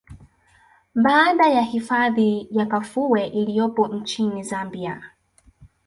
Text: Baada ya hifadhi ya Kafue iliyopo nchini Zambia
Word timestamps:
Baada 0.95 1.47
ya 1.49 1.61
hifadhi 1.61 2.47
ya 2.51 2.65
Kafue 2.65 3.27
iliyopo 3.27 3.87
nchini 3.87 4.43
Zambia 4.43 5.01